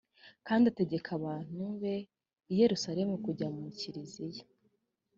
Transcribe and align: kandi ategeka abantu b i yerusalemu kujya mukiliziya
kandi 0.47 0.63
ategeka 0.71 1.09
abantu 1.19 1.63
b 1.81 1.83
i 2.51 2.53
yerusalemu 2.61 3.13
kujya 3.25 3.47
mukiliziya 3.55 4.43